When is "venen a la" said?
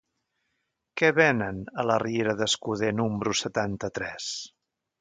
1.17-1.99